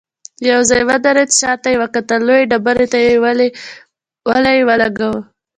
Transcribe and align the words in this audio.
يو 0.49 0.59
ځای 0.69 0.81
ودرېده، 0.89 1.35
شاته 1.41 1.67
يې 1.73 1.77
وکتل، 1.83 2.21
لويې 2.27 2.49
ډبرې 2.51 2.85
ته 2.91 2.97
يې 3.05 3.13
ولي 4.29 4.59
ولګول. 4.67 5.19